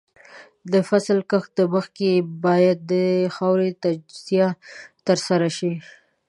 [0.71, 2.09] د فصل کښت مخکې
[2.45, 2.93] باید د
[3.35, 4.47] خاورې تجزیه
[5.07, 5.73] ترسره شي.